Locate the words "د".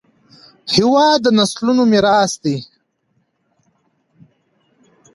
1.23-1.27